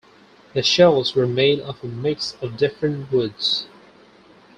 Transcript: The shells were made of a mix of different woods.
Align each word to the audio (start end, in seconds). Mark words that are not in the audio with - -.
The 0.55 0.63
shells 0.63 1.13
were 1.13 1.27
made 1.27 1.59
of 1.59 1.83
a 1.83 1.87
mix 1.87 2.35
of 2.41 2.57
different 2.57 3.11
woods. 3.11 3.67